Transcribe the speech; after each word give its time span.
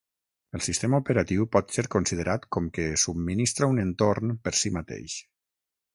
El 0.59 0.61
Sistema 0.67 0.99
Operatiu 1.01 1.45
pot 1.57 1.75
ser 1.75 1.83
considerat 1.95 2.49
com 2.57 2.69
que 2.79 2.87
subministra 3.05 3.69
un 3.75 3.83
entorn 3.87 4.37
per 4.49 4.59
si 4.63 4.77
mateix. 4.79 5.19